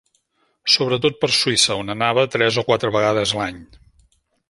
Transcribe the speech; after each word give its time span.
Sobretot 0.75 1.19
per 1.25 1.29
Suïssa 1.41 1.79
on 1.83 1.95
anava 1.97 2.25
tres 2.37 2.61
o 2.63 2.67
quatre 2.71 2.95
vegades 2.97 3.39
l'any. 3.43 3.65